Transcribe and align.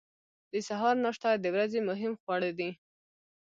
د 0.51 0.53
سهار 0.67 0.95
ناشته 1.03 1.29
د 1.39 1.45
ورځې 1.55 1.79
مهم 1.89 2.13
خواړه 2.21 2.49
دي. 2.59 2.69